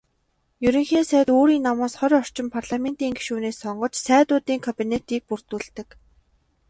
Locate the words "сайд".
1.09-1.27